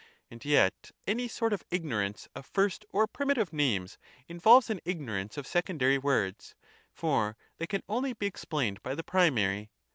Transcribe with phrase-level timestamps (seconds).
[0.31, 5.45] And yet any sort of ignorance of first or primitive names involves an ignorance of
[5.45, 6.55] secondary words;
[6.91, 9.69] for they can only be explained by the primary.